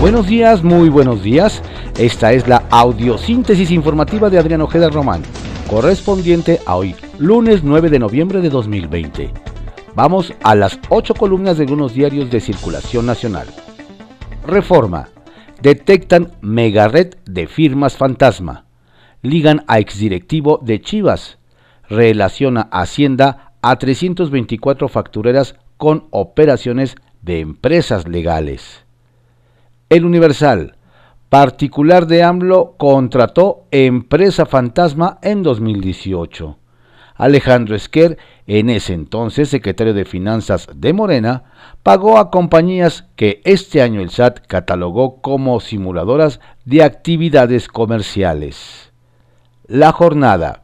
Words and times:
Buenos 0.00 0.26
días, 0.28 0.64
muy 0.64 0.88
buenos 0.88 1.22
días. 1.22 1.62
Esta 1.98 2.32
es 2.32 2.48
la 2.48 2.64
audiosíntesis 2.70 3.70
informativa 3.70 4.30
de 4.30 4.38
Adrián 4.38 4.62
Ojeda 4.62 4.88
Román, 4.88 5.20
correspondiente 5.68 6.58
a 6.64 6.76
hoy, 6.76 6.94
lunes 7.18 7.62
9 7.62 7.90
de 7.90 7.98
noviembre 7.98 8.40
de 8.40 8.48
2020. 8.48 9.30
Vamos 9.94 10.32
a 10.42 10.54
las 10.54 10.80
ocho 10.88 11.12
columnas 11.12 11.58
de 11.58 11.64
algunos 11.64 11.92
diarios 11.92 12.30
de 12.30 12.40
circulación 12.40 13.04
nacional. 13.04 13.46
Reforma. 14.46 15.10
Detectan 15.60 16.32
megared 16.40 17.16
de 17.26 17.46
firmas 17.46 17.98
fantasma. 17.98 18.64
Ligan 19.20 19.64
a 19.66 19.80
exdirectivo 19.80 20.60
de 20.62 20.80
Chivas. 20.80 21.36
Relaciona 21.90 22.70
Hacienda 22.72 23.52
a 23.60 23.76
324 23.76 24.88
factureras 24.88 25.56
con 25.76 26.06
operaciones 26.08 26.96
de 27.20 27.40
empresas 27.40 28.08
legales. 28.08 28.86
El 29.90 30.04
Universal. 30.04 30.76
Particular 31.30 32.06
de 32.06 32.22
AMLO 32.22 32.76
contrató 32.78 33.64
empresa 33.72 34.46
fantasma 34.46 35.18
en 35.20 35.42
2018. 35.42 36.58
Alejandro 37.16 37.74
Esquer, 37.74 38.16
en 38.46 38.70
ese 38.70 38.92
entonces 38.92 39.48
secretario 39.48 39.92
de 39.92 40.04
Finanzas 40.04 40.68
de 40.72 40.92
Morena, 40.92 41.42
pagó 41.82 42.18
a 42.18 42.30
compañías 42.30 43.06
que 43.16 43.40
este 43.44 43.82
año 43.82 44.00
el 44.00 44.10
SAT 44.10 44.46
catalogó 44.46 45.20
como 45.20 45.58
simuladoras 45.58 46.38
de 46.64 46.84
actividades 46.84 47.66
comerciales. 47.66 48.92
La 49.66 49.90
jornada. 49.90 50.62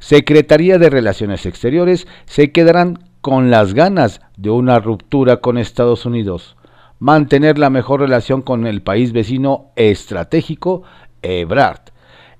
Secretaría 0.00 0.78
de 0.78 0.90
Relaciones 0.90 1.46
Exteriores 1.46 2.08
se 2.24 2.50
quedarán 2.50 2.98
con 3.20 3.52
las 3.52 3.74
ganas 3.74 4.22
de 4.36 4.50
una 4.50 4.80
ruptura 4.80 5.36
con 5.36 5.56
Estados 5.56 6.04
Unidos 6.04 6.56
mantener 6.98 7.58
la 7.58 7.70
mejor 7.70 8.00
relación 8.00 8.42
con 8.42 8.66
el 8.66 8.82
país 8.82 9.12
vecino 9.12 9.66
estratégico, 9.76 10.82
Ebrard. 11.22 11.80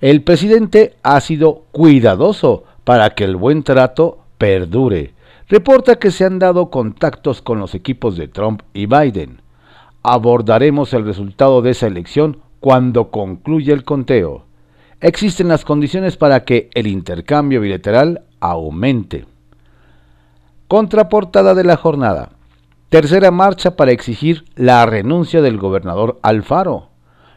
El 0.00 0.22
presidente 0.22 0.94
ha 1.02 1.20
sido 1.20 1.64
cuidadoso 1.72 2.64
para 2.84 3.10
que 3.10 3.24
el 3.24 3.36
buen 3.36 3.62
trato 3.62 4.18
perdure. 4.38 5.14
Reporta 5.48 5.96
que 5.96 6.10
se 6.10 6.24
han 6.24 6.38
dado 6.38 6.70
contactos 6.70 7.40
con 7.40 7.58
los 7.58 7.74
equipos 7.74 8.16
de 8.16 8.28
Trump 8.28 8.62
y 8.74 8.86
Biden. 8.86 9.40
Abordaremos 10.02 10.92
el 10.92 11.04
resultado 11.04 11.62
de 11.62 11.70
esa 11.70 11.86
elección 11.86 12.40
cuando 12.60 13.10
concluya 13.10 13.74
el 13.74 13.84
conteo. 13.84 14.44
Existen 15.00 15.48
las 15.48 15.64
condiciones 15.64 16.16
para 16.16 16.44
que 16.44 16.70
el 16.74 16.86
intercambio 16.86 17.60
bilateral 17.60 18.22
aumente. 18.40 19.26
Contraportada 20.68 21.54
de 21.54 21.64
la 21.64 21.76
jornada. 21.76 22.30
Tercera 22.88 23.32
marcha 23.32 23.74
para 23.74 23.90
exigir 23.90 24.44
la 24.54 24.86
renuncia 24.86 25.42
del 25.42 25.58
gobernador 25.58 26.20
Alfaro. 26.22 26.90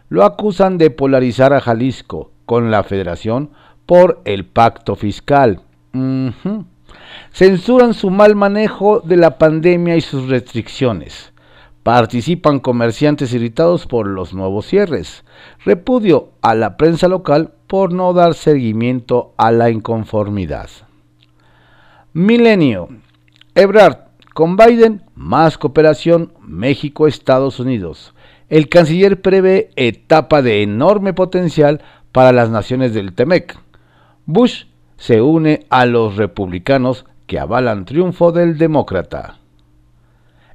Lo 0.07 0.23
acusan 0.23 0.77
de 0.77 0.91
polarizar 0.91 1.53
a 1.53 1.59
Jalisco 1.59 2.31
con 2.45 2.69
la 2.69 2.83
federación 2.83 3.49
por 3.87 4.21
el 4.25 4.45
pacto 4.45 4.95
fiscal. 4.95 5.61
Censuran 7.31 7.95
su 7.95 8.11
mal 8.11 8.35
manejo 8.35 8.99
de 8.99 9.17
la 9.17 9.39
pandemia 9.39 9.95
y 9.95 10.01
sus 10.01 10.29
restricciones. 10.29 11.33
Participan 11.81 12.59
comerciantes 12.59 13.33
irritados 13.33 13.87
por 13.87 14.05
los 14.05 14.35
nuevos 14.35 14.67
cierres. 14.67 15.23
Repudio 15.65 16.29
a 16.43 16.53
la 16.53 16.77
prensa 16.77 17.07
local 17.07 17.53
por 17.65 17.91
no 17.91 18.13
dar 18.13 18.35
seguimiento 18.35 19.33
a 19.37 19.51
la 19.51 19.71
inconformidad. 19.71 20.69
Milenio. 22.13 22.89
Ebrard 23.55 24.08
con 24.33 24.55
Biden, 24.55 25.03
más 25.15 25.57
cooperación 25.57 26.33
México-Estados 26.41 27.59
Unidos. 27.59 28.13
El 28.47 28.69
canciller 28.69 29.21
prevé 29.21 29.69
etapa 29.75 30.41
de 30.41 30.63
enorme 30.63 31.13
potencial 31.13 31.81
para 32.11 32.31
las 32.31 32.49
naciones 32.49 32.93
del 32.93 33.13
TEMEC. 33.13 33.57
Bush 34.25 34.65
se 34.97 35.21
une 35.21 35.65
a 35.69 35.85
los 35.85 36.17
republicanos 36.17 37.05
que 37.27 37.39
avalan 37.39 37.85
triunfo 37.85 38.31
del 38.31 38.57
demócrata. 38.57 39.39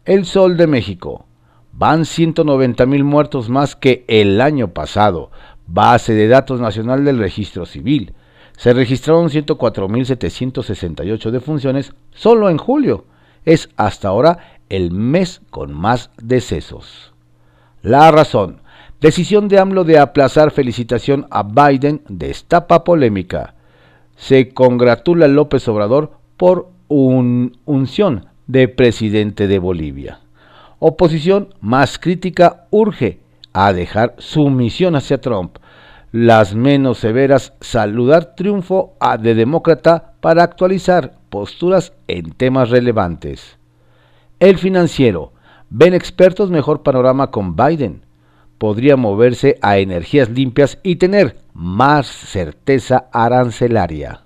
El 0.04 0.24
Sol 0.24 0.56
de 0.56 0.66
México. 0.66 1.26
Van 1.72 2.04
190 2.04 2.86
mil 2.86 3.04
muertos 3.04 3.48
más 3.48 3.74
que 3.74 4.04
el 4.08 4.40
año 4.40 4.68
pasado. 4.68 5.30
Base 5.66 6.14
de 6.14 6.28
datos 6.28 6.60
nacional 6.60 7.04
del 7.04 7.18
registro 7.18 7.66
civil. 7.66 8.14
Se 8.56 8.72
registraron 8.72 9.28
104.768 9.28 11.30
defunciones 11.30 11.92
solo 12.12 12.50
en 12.50 12.58
julio 12.58 13.06
es 13.44 13.68
hasta 13.76 14.08
ahora 14.08 14.38
el 14.68 14.90
mes 14.90 15.42
con 15.50 15.72
más 15.72 16.10
decesos. 16.22 17.12
La 17.82 18.10
razón. 18.10 18.62
Decisión 19.00 19.48
de 19.48 19.58
AMLO 19.58 19.84
de 19.84 19.98
aplazar 19.98 20.50
felicitación 20.50 21.26
a 21.30 21.42
Biden 21.42 22.02
destapa 22.08 22.84
polémica. 22.84 23.54
Se 24.16 24.54
congratula 24.54 25.28
López 25.28 25.68
Obrador 25.68 26.12
por 26.38 26.70
un 26.88 27.58
unción 27.66 28.26
de 28.46 28.68
presidente 28.68 29.46
de 29.46 29.58
Bolivia. 29.58 30.20
Oposición 30.78 31.54
más 31.60 31.98
crítica 31.98 32.66
urge 32.70 33.20
a 33.52 33.72
dejar 33.72 34.14
su 34.18 34.48
misión 34.48 34.96
hacia 34.96 35.20
Trump. 35.20 35.58
Las 36.12 36.54
menos 36.54 36.98
severas 36.98 37.52
saludar 37.60 38.34
triunfo 38.36 38.94
a 39.00 39.18
de 39.18 39.34
demócrata 39.34 40.14
para 40.20 40.42
actualizar 40.42 41.14
posturas 41.34 41.92
en 42.06 42.30
temas 42.30 42.70
relevantes. 42.70 43.58
El 44.38 44.56
financiero. 44.56 45.32
Ven 45.68 45.92
expertos 45.92 46.48
mejor 46.48 46.84
panorama 46.84 47.32
con 47.32 47.56
Biden. 47.56 48.02
Podría 48.56 48.96
moverse 48.96 49.58
a 49.60 49.78
energías 49.78 50.30
limpias 50.30 50.78
y 50.84 50.94
tener 50.94 51.38
más 51.52 52.06
certeza 52.06 53.08
arancelaria. 53.12 54.20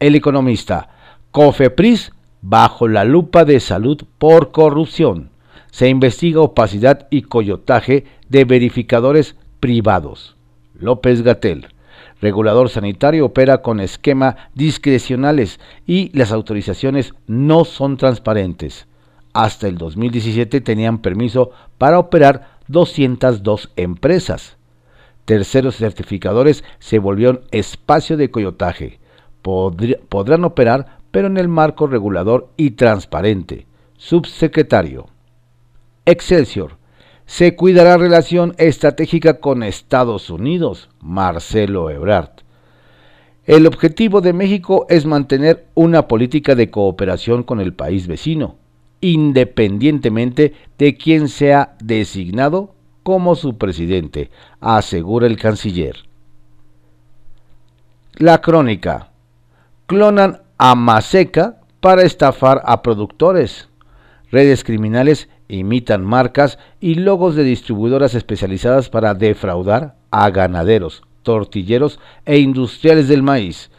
El 0.00 0.14
economista. 0.14 0.88
Cofepris 1.30 2.12
bajo 2.40 2.88
la 2.88 3.04
lupa 3.04 3.44
de 3.44 3.60
salud 3.60 4.02
por 4.16 4.50
corrupción. 4.50 5.28
Se 5.72 5.90
investiga 5.90 6.40
opacidad 6.40 7.06
y 7.10 7.20
coyotaje 7.20 8.06
de 8.30 8.46
verificadores 8.46 9.36
privados. 9.60 10.36
López 10.72 11.20
Gatel 11.20 11.66
regulador 12.22 12.70
sanitario 12.70 13.26
opera 13.26 13.60
con 13.60 13.80
esquema 13.80 14.36
discrecionales 14.54 15.60
y 15.86 16.16
las 16.16 16.32
autorizaciones 16.32 17.12
no 17.26 17.66
son 17.66 17.98
transparentes. 17.98 18.86
Hasta 19.34 19.66
el 19.66 19.76
2017 19.76 20.60
tenían 20.60 20.98
permiso 20.98 21.50
para 21.76 21.98
operar 21.98 22.58
202 22.68 23.72
empresas. 23.76 24.56
Terceros 25.24 25.76
certificadores 25.76 26.64
se 26.78 26.98
volvieron 26.98 27.42
espacio 27.50 28.16
de 28.16 28.30
coyotaje. 28.30 29.00
podrán 29.42 30.44
operar, 30.44 30.98
pero 31.10 31.26
en 31.26 31.36
el 31.36 31.48
marco 31.48 31.88
regulador 31.88 32.50
y 32.56 32.72
transparente. 32.72 33.66
Subsecretario. 33.96 35.06
Excelsior 36.06 36.81
se 37.26 37.56
cuidará 37.56 37.96
relación 37.96 38.54
estratégica 38.58 39.40
con 39.40 39.62
Estados 39.62 40.30
Unidos, 40.30 40.88
Marcelo 41.00 41.90
Ebrard. 41.90 42.30
El 43.44 43.66
objetivo 43.66 44.20
de 44.20 44.32
México 44.32 44.86
es 44.88 45.04
mantener 45.04 45.66
una 45.74 46.06
política 46.06 46.54
de 46.54 46.70
cooperación 46.70 47.42
con 47.42 47.60
el 47.60 47.74
país 47.74 48.06
vecino, 48.06 48.56
independientemente 49.00 50.54
de 50.78 50.96
quién 50.96 51.28
sea 51.28 51.74
designado 51.82 52.74
como 53.02 53.34
su 53.34 53.58
presidente, 53.58 54.30
asegura 54.60 55.26
el 55.26 55.36
canciller. 55.36 55.96
La 58.14 58.40
crónica. 58.40 59.10
Clonan 59.86 60.42
a 60.58 60.74
Maseca 60.74 61.56
para 61.80 62.02
estafar 62.02 62.62
a 62.64 62.82
productores. 62.82 63.68
Redes 64.30 64.62
criminales 64.62 65.28
imitan 65.56 66.04
marcas 66.04 66.58
y 66.80 66.94
logos 66.94 67.34
de 67.34 67.44
distribuidoras 67.44 68.14
especializadas 68.14 68.88
para 68.88 69.14
defraudar 69.14 69.96
a 70.10 70.30
ganaderos, 70.30 71.02
tortilleros 71.22 72.00
e 72.24 72.38
industriales 72.38 73.08
del 73.08 73.22
maíz. 73.22 73.70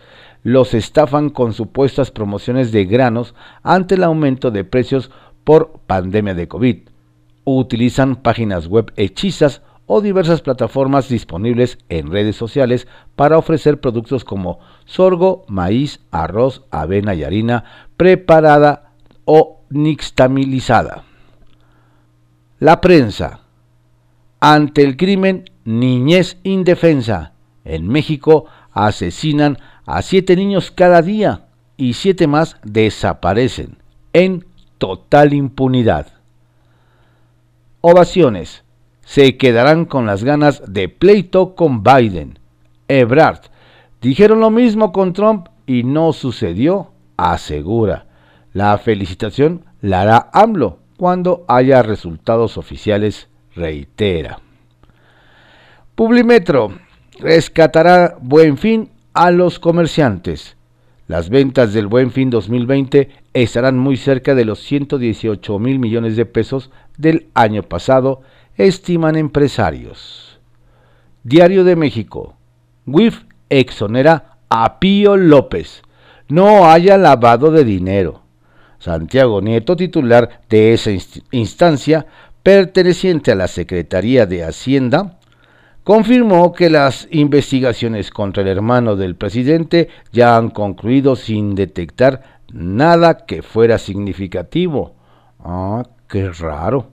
Los 0.43 0.73
estafan 0.73 1.29
con 1.29 1.53
supuestas 1.53 2.11
promociones 2.11 2.71
de 2.71 2.85
granos 2.85 3.33
ante 3.63 3.95
el 3.95 4.03
aumento 4.03 4.51
de 4.51 4.63
precios 4.63 5.09
por 5.43 5.79
pandemia 5.87 6.33
de 6.33 6.47
COVID. 6.47 6.77
Utilizan 7.45 8.17
páginas 8.17 8.67
web 8.67 8.91
hechizas 8.95 9.61
o 9.85 10.01
diversas 10.01 10.41
plataformas 10.41 11.09
disponibles 11.09 11.77
en 11.89 12.11
redes 12.11 12.35
sociales 12.35 12.87
para 13.15 13.37
ofrecer 13.37 13.81
productos 13.81 14.23
como 14.23 14.59
sorgo, 14.85 15.43
maíz, 15.47 16.01
arroz, 16.11 16.63
avena 16.71 17.15
y 17.15 17.23
harina 17.23 17.63
preparada 17.97 18.91
o 19.25 19.61
nixtamilizada. 19.69 21.03
La 22.63 22.79
prensa. 22.79 23.41
Ante 24.39 24.83
el 24.83 24.95
crimen, 24.95 25.51
niñez 25.65 26.37
indefensa. 26.43 27.33
En 27.65 27.89
México 27.89 28.45
asesinan 28.71 29.57
a 29.85 30.01
siete 30.01 30.37
niños 30.37 30.71
cada 30.71 31.01
día 31.01 31.47
y 31.75 31.91
siete 31.91 32.25
más 32.25 32.55
desaparecen 32.63 33.79
en 34.13 34.45
total 34.77 35.33
impunidad. 35.33 36.07
Ovaciones. 37.81 38.63
se 39.01 39.35
quedarán 39.35 39.83
con 39.83 40.05
las 40.05 40.23
ganas 40.23 40.63
de 40.65 40.87
pleito 40.87 41.55
con 41.55 41.83
Biden. 41.83 42.39
Ebrard 42.87 43.41
dijeron 44.01 44.39
lo 44.39 44.51
mismo 44.51 44.93
con 44.93 45.11
Trump 45.11 45.49
y 45.67 45.83
no 45.83 46.13
sucedió, 46.13 46.93
asegura. 47.17 48.05
La 48.53 48.77
felicitación 48.77 49.65
la 49.81 50.03
hará 50.03 50.29
AMLO 50.31 50.82
cuando 51.03 51.43
haya 51.49 51.83
resultados 51.83 52.57
oficiales, 52.57 53.27
reitera. 53.57 54.39
Publimetro 55.95 56.77
rescatará 57.19 58.15
Buen 58.21 58.57
Fin 58.57 58.89
a 59.13 59.29
los 59.29 59.59
comerciantes. 59.59 60.55
Las 61.07 61.27
ventas 61.27 61.73
del 61.73 61.87
Buen 61.87 62.09
Fin 62.09 62.29
2020 62.29 63.09
estarán 63.33 63.77
muy 63.77 63.97
cerca 63.97 64.33
de 64.33 64.45
los 64.45 64.59
118 64.59 65.59
mil 65.59 65.77
millones 65.77 66.15
de 66.15 66.25
pesos 66.25 66.71
del 66.97 67.27
año 67.33 67.63
pasado, 67.63 68.21
estiman 68.55 69.17
empresarios. 69.17 70.39
Diario 71.25 71.65
de 71.65 71.75
México. 71.75 72.37
WIF 72.85 73.25
exonera 73.49 74.37
a 74.47 74.79
Pío 74.79 75.17
López. 75.17 75.81
No 76.29 76.71
haya 76.71 76.97
lavado 76.97 77.51
de 77.51 77.65
dinero. 77.65 78.22
Santiago 78.83 79.39
Nieto, 79.39 79.77
titular 79.77 80.41
de 80.49 80.73
esa 80.73 80.91
instancia 81.31 82.05
perteneciente 82.43 83.31
a 83.31 83.35
la 83.35 83.47
Secretaría 83.47 84.25
de 84.25 84.43
Hacienda, 84.43 85.19
confirmó 85.85 86.51
que 86.51 86.69
las 86.69 87.07
investigaciones 87.11 88.11
contra 88.11 88.43
el 88.43 88.49
hermano 88.49 88.97
del 88.97 89.15
presidente 89.15 89.87
ya 90.11 90.35
han 90.35 90.49
concluido 90.49 91.15
sin 91.15 91.55
detectar 91.55 92.41
nada 92.51 93.25
que 93.25 93.41
fuera 93.41 93.77
significativo. 93.77 94.95
Ah, 95.39 95.83
qué 96.09 96.29
raro. 96.29 96.92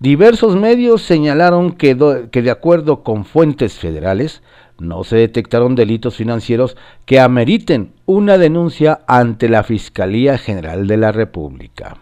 Diversos 0.00 0.56
medios 0.56 1.02
señalaron 1.02 1.72
que, 1.72 1.94
de 1.94 2.50
acuerdo 2.50 3.02
con 3.02 3.24
fuentes 3.24 3.74
federales, 3.74 4.42
no 4.78 5.02
se 5.02 5.16
detectaron 5.16 5.74
delitos 5.74 6.16
financieros 6.16 6.76
que 7.04 7.18
ameriten 7.18 7.92
una 8.06 8.38
denuncia 8.38 9.00
ante 9.08 9.48
la 9.48 9.64
Fiscalía 9.64 10.38
General 10.38 10.86
de 10.86 10.96
la 10.96 11.10
República. 11.10 11.96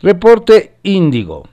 Reporte 0.00 0.76
Índigo. 0.84 1.48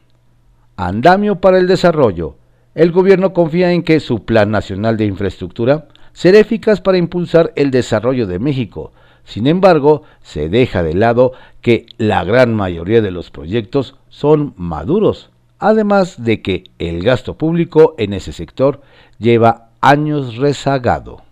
Andamio 0.76 1.42
para 1.42 1.58
el 1.58 1.68
desarrollo 1.68 2.36
el 2.74 2.92
gobierno 2.92 3.34
confía 3.34 3.74
en 3.74 3.84
que 3.84 4.00
su 4.00 4.24
Plan 4.24 4.50
Nacional 4.50 4.96
de 4.96 5.06
Infraestructura 5.06 5.88
será 6.14 6.40
eficaz 6.40 6.80
para 6.80 6.98
impulsar 6.98 7.52
el 7.56 7.70
desarrollo 7.70 8.28
de 8.28 8.40
México. 8.40 8.94
Sin 9.24 9.48
embargo, 9.48 10.04
se 10.22 10.50
deja 10.50 10.84
de 10.84 10.94
lado 10.94 11.34
que 11.62 11.86
la 11.98 12.24
gran 12.24 12.56
mayoría 12.56 13.02
de 13.02 13.12
los 13.12 13.32
proyectos 13.32 13.96
son 14.10 14.54
maduros, 14.58 15.30
además 15.60 16.24
de 16.24 16.42
que 16.42 16.64
el 16.80 17.04
gasto 17.04 17.38
público 17.38 17.96
en 17.98 18.14
ese 18.14 18.34
sector 18.34 18.82
lleva 19.20 19.70
años 19.80 20.38
rezagado. 20.38 21.24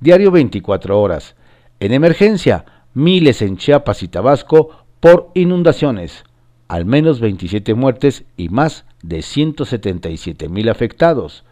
Diario 0.00 0.30
24 0.30 1.00
horas. 1.00 1.36
En 1.80 1.92
emergencia, 1.92 2.64
miles 2.94 3.42
en 3.42 3.56
Chiapas 3.56 4.02
y 4.02 4.08
Tabasco 4.08 4.70
por 5.00 5.30
inundaciones 5.34 6.24
al 6.72 6.86
menos 6.86 7.20
27 7.20 7.74
muertes 7.74 8.24
y 8.38 8.48
más 8.48 8.86
de 9.02 9.20
177 9.20 10.48
mil 10.48 10.70
afectados. 10.70 11.44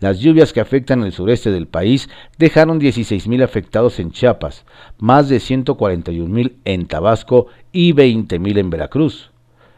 Las 0.00 0.18
lluvias 0.18 0.52
que 0.52 0.60
afectan 0.60 1.02
el 1.02 1.12
sureste 1.12 1.50
del 1.50 1.66
país 1.66 2.08
dejaron 2.38 2.78
16 2.78 3.28
mil 3.28 3.42
afectados 3.42 3.98
en 3.98 4.10
Chiapas, 4.10 4.64
más 4.98 5.28
de 5.28 5.40
141 5.40 6.32
mil 6.32 6.58
en 6.64 6.86
Tabasco 6.86 7.46
y 7.72 7.92
20 7.92 8.38
mil 8.38 8.58
en 8.58 8.70
Veracruz. 8.70 9.30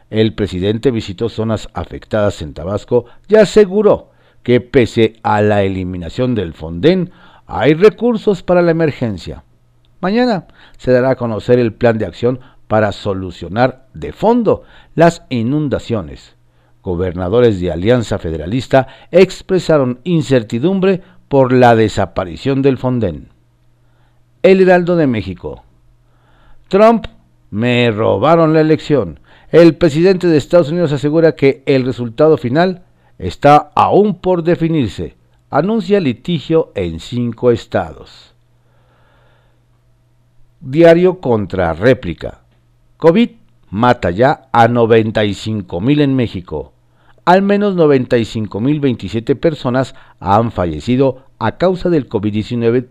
El 0.09 0.33
presidente 0.33 0.91
visitó 0.91 1.29
zonas 1.29 1.69
afectadas 1.73 2.41
en 2.41 2.53
Tabasco 2.53 3.05
y 3.27 3.35
aseguró 3.35 4.09
que 4.43 4.61
pese 4.61 5.13
a 5.23 5.41
la 5.41 5.63
eliminación 5.63 6.35
del 6.35 6.53
Fonden, 6.53 7.11
hay 7.45 7.73
recursos 7.73 8.43
para 8.43 8.61
la 8.61 8.71
emergencia. 8.71 9.43
Mañana 10.01 10.47
se 10.77 10.91
dará 10.91 11.11
a 11.11 11.15
conocer 11.15 11.59
el 11.59 11.73
plan 11.73 11.97
de 11.97 12.05
acción 12.05 12.39
para 12.67 12.91
solucionar 12.91 13.87
de 13.93 14.13
fondo 14.13 14.63
las 14.95 15.23
inundaciones. 15.29 16.35
Gobernadores 16.89 17.59
de 17.59 17.71
Alianza 17.71 18.17
Federalista 18.17 18.87
expresaron 19.11 19.99
incertidumbre 20.03 21.01
por 21.27 21.53
la 21.53 21.75
desaparición 21.75 22.63
del 22.63 22.79
Fonden. 22.79 23.29
El 24.41 24.59
Heraldo 24.61 24.95
de 24.95 25.05
México. 25.05 25.63
Trump, 26.67 27.05
me 27.51 27.91
robaron 27.91 28.55
la 28.55 28.61
elección. 28.61 29.19
El 29.51 29.75
presidente 29.75 30.25
de 30.25 30.37
Estados 30.37 30.71
Unidos 30.71 30.91
asegura 30.91 31.35
que 31.35 31.61
el 31.67 31.85
resultado 31.85 32.37
final 32.37 32.81
está 33.19 33.69
aún 33.75 34.15
por 34.15 34.41
definirse. 34.43 35.15
Anuncia 35.51 35.99
litigio 35.99 36.71
en 36.73 36.99
cinco 36.99 37.51
estados. 37.51 38.33
Diario 40.59 41.19
contra 41.19 41.73
réplica. 41.73 42.41
COVID 42.97 43.29
mata 43.69 44.09
ya 44.09 44.49
a 44.51 44.67
95 44.67 45.81
mil 45.81 46.01
en 46.01 46.15
México. 46.15 46.73
Al 47.29 47.41
menos 47.43 47.75
95 47.75 48.59
mil 48.59 48.79
27 48.79 49.35
personas 49.35 49.93
han 50.19 50.51
fallecido 50.51 51.25
a 51.37 51.57
causa 51.57 51.91
del 51.91 52.09
COVID-19, 52.09 52.87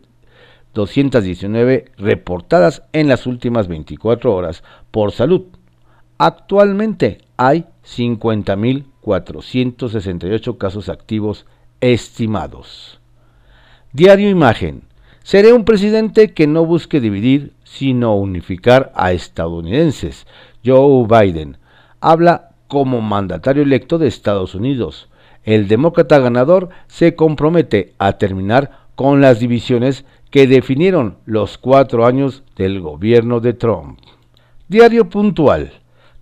219 0.74 1.86
reportadas 1.96 2.84
en 2.92 3.08
las 3.08 3.26
últimas 3.26 3.66
24 3.66 4.32
horas 4.32 4.62
por 4.92 5.10
salud. 5.10 5.46
Actualmente 6.18 7.18
hay 7.36 7.64
50.468 7.84 10.56
casos 10.56 10.88
activos 10.88 11.44
estimados. 11.80 13.00
Diario 13.92 14.30
Imagen. 14.30 14.82
Seré 15.24 15.52
un 15.52 15.64
presidente 15.64 16.32
que 16.32 16.46
no 16.46 16.64
busque 16.64 17.00
dividir, 17.00 17.54
sino 17.64 18.14
unificar 18.14 18.92
a 18.94 19.10
estadounidenses. 19.10 20.28
Joe 20.64 21.08
Biden 21.08 21.56
habla 22.00 22.47
como 22.68 23.00
mandatario 23.00 23.62
electo 23.62 23.98
de 23.98 24.06
Estados 24.06 24.54
Unidos. 24.54 25.08
El 25.42 25.66
demócrata 25.66 26.18
ganador 26.18 26.68
se 26.86 27.16
compromete 27.16 27.94
a 27.98 28.12
terminar 28.12 28.86
con 28.94 29.20
las 29.20 29.40
divisiones 29.40 30.04
que 30.30 30.46
definieron 30.46 31.16
los 31.24 31.58
cuatro 31.58 32.06
años 32.06 32.42
del 32.56 32.80
gobierno 32.80 33.40
de 33.40 33.54
Trump. 33.54 33.98
Diario 34.68 35.08
puntual. 35.08 35.72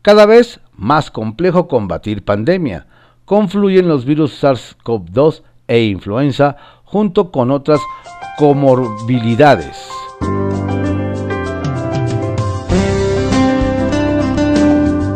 Cada 0.02 0.26
vez 0.26 0.60
más 0.76 1.10
complejo 1.10 1.67
combatir 1.67 2.24
pandemia. 2.24 2.86
Confluyen 3.24 3.88
los 3.88 4.05
virus 4.05 4.43
SARS-CoV-2 4.43 5.43
e 5.67 5.82
influenza 5.84 6.56
junto 6.84 7.32
con 7.32 7.50
otras 7.50 7.81
comorbilidades. 8.38 9.95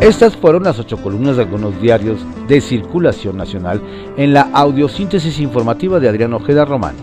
Estas 0.01 0.35
fueron 0.35 0.63
las 0.63 0.79
ocho 0.79 0.97
columnas 0.97 1.35
de 1.35 1.43
algunos 1.43 1.79
diarios 1.79 2.17
de 2.47 2.59
circulación 2.59 3.37
nacional 3.37 3.79
en 4.17 4.33
la 4.33 4.49
audiosíntesis 4.51 5.39
informativa 5.39 5.99
de 5.99 6.09
Adrián 6.09 6.33
Ojeda 6.33 6.65
Román, 6.65 6.95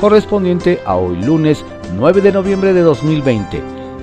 correspondiente 0.00 0.80
a 0.86 0.94
hoy 0.94 1.20
lunes 1.20 1.64
9 1.96 2.20
de 2.20 2.30
noviembre 2.30 2.72
de 2.72 2.82
2020. 2.82 3.60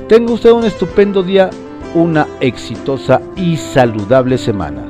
Tenga 0.10 0.34
usted 0.34 0.51
un 0.51 0.65
estupendo 0.65 1.24
día, 1.24 1.50
una 1.96 2.27
exitosa 2.41 3.22
y 3.38 3.55
saludable 3.55 4.38
semana. 4.38 4.84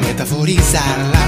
Metaforizarla, 0.00 1.18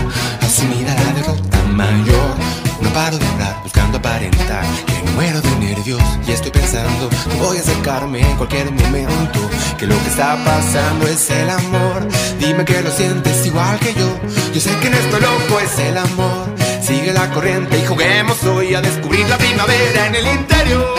asumida 0.41 0.95
la 0.95 1.12
derrota 1.12 1.62
mayor. 1.73 2.37
No 2.81 2.91
paro 2.91 3.19
de 3.19 3.26
hablar 3.26 3.61
buscando 3.62 3.99
aparentar 3.99 4.65
que 4.87 5.11
muero 5.12 5.41
de 5.41 5.50
nervios 5.57 6.03
y 6.26 6.33
estoy 6.33 6.50
pensando 6.50 7.09
que 7.09 7.37
voy 7.38 7.57
a 7.59 7.61
acercarme 7.61 8.21
en 8.21 8.37
cualquier 8.37 8.71
momento. 8.71 9.41
Que 9.79 9.87
lo 9.87 10.00
que 10.03 10.09
está 10.09 10.37
pasando 10.45 11.07
es 11.07 11.31
el 11.31 11.50
amor. 11.50 12.09
Dime 12.38 12.65
que 12.65 12.81
lo 12.83 12.91
sientes 12.91 13.47
igual 13.47 13.79
que 13.81 13.95
yo. 13.95 14.09
Yo 14.55 14.61
sé 14.61 14.71
que 14.81 14.88
en 14.88 14.95
esto 14.95 15.19
loco 15.19 15.61
es 15.61 15.79
el 15.79 15.99
amor. 15.99 16.65
Sigue 16.87 17.12
la 17.12 17.28
corriente 17.33 17.76
y 17.81 17.85
juguemos 17.85 18.45
hoy 18.45 18.73
a 18.76 18.81
descubrir 18.81 19.28
la 19.28 19.37
primavera 19.37 20.07
en 20.07 20.14
el 20.14 20.25
interior 20.25 20.95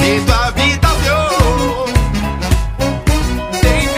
de 0.00 0.32
habitación. 0.32 1.26
Te. 3.60 3.88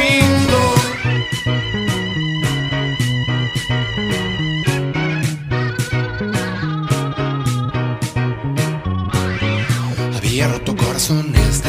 Había 10.17 10.49
roto 10.49 10.77
corazones 10.77 11.63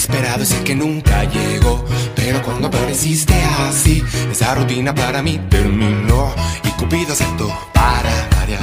Esperado 0.00 0.44
es 0.44 0.52
el 0.52 0.64
que 0.64 0.74
nunca 0.74 1.24
llegó. 1.24 1.84
Pero 2.16 2.42
cuando 2.42 2.68
apareciste 2.68 3.34
así, 3.68 4.02
esa 4.32 4.54
rutina 4.54 4.94
para 4.94 5.22
mí 5.22 5.38
terminó. 5.50 6.34
Y 6.64 6.70
Cupido 6.70 7.12
aceptó 7.12 7.46
para 7.74 8.10
variar 8.34 8.62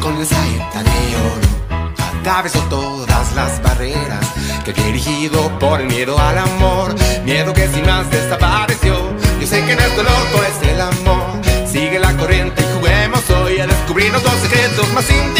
con 0.00 0.18
la 0.18 0.24
saeta 0.24 0.82
de 0.82 1.16
oro. 1.30 1.92
Atravesó 2.20 2.60
todas 2.70 3.34
las 3.34 3.62
barreras 3.62 4.26
que 4.64 4.70
había 4.70 4.86
erigido 4.86 5.58
por 5.58 5.82
el 5.82 5.88
miedo 5.88 6.18
al 6.18 6.38
amor. 6.38 6.94
Miedo 7.22 7.52
que 7.52 7.68
sin 7.68 7.84
más 7.84 8.10
desapareció. 8.10 8.94
Yo 9.42 9.46
sé 9.46 9.62
que 9.66 9.76
no 9.76 9.82
es 9.82 9.94
dolor, 9.94 10.22
todo 10.32 10.42
es 10.42 10.68
el 10.70 10.80
amor. 10.80 11.68
Sigue 11.70 11.98
la 11.98 12.16
corriente 12.16 12.62
y 12.62 12.78
juguemos 12.78 13.28
hoy 13.28 13.58
a 13.58 13.66
descubrirnos 13.66 14.22
los 14.22 14.34
secretos 14.36 14.90
más 14.94 15.04
íntimos. 15.10 15.37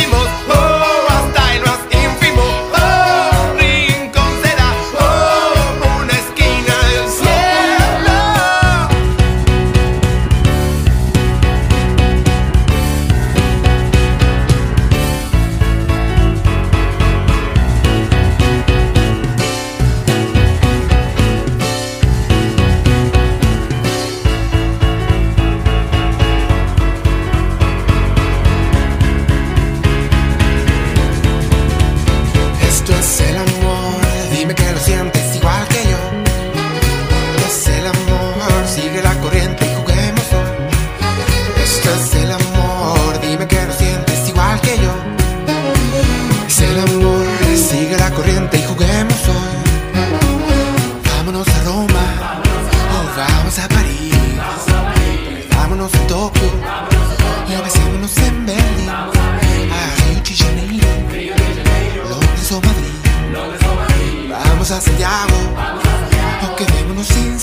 Vamos 65.27 65.85
a 65.85 65.99
Santiago, 65.99 66.53
o 66.53 66.55
quedémonos 66.55 67.07
sin 67.09 67.41